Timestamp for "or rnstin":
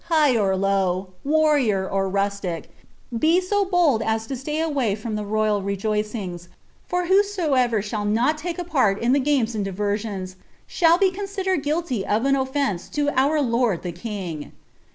1.93-2.65